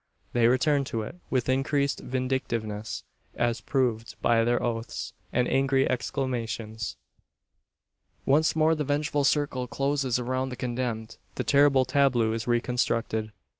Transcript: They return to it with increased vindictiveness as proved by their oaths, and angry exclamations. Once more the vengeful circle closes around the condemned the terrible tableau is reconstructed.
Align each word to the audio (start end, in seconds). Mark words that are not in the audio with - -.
They 0.33 0.47
return 0.47 0.83
to 0.85 1.03
it 1.03 1.17
with 1.29 1.47
increased 1.47 1.99
vindictiveness 1.99 3.03
as 3.35 3.61
proved 3.61 4.19
by 4.19 4.43
their 4.43 4.59
oaths, 4.63 5.13
and 5.31 5.47
angry 5.47 5.87
exclamations. 5.87 6.97
Once 8.25 8.55
more 8.55 8.73
the 8.73 8.83
vengeful 8.83 9.23
circle 9.23 9.67
closes 9.67 10.17
around 10.17 10.49
the 10.49 10.55
condemned 10.55 11.17
the 11.35 11.43
terrible 11.43 11.85
tableau 11.85 12.33
is 12.33 12.47
reconstructed. 12.47 13.31